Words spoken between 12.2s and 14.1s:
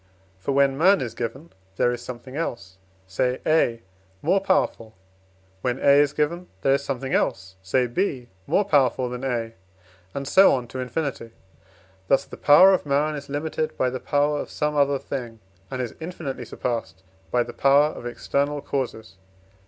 the power of man is limited by the